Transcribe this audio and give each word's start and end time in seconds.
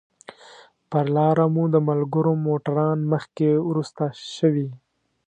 پر 0.89 1.05
لاره 1.15 1.45
مو 1.53 1.63
د 1.73 1.75
ملګرو 1.89 2.33
موټران 2.45 2.97
مخکې 3.11 3.49
وروسته 3.69 4.03
شوي. 4.35 4.67